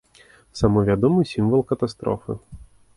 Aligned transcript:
Самы 0.59 0.79
вядомы 0.89 1.29
сімвал 1.35 1.61
катастрофы. 1.75 2.41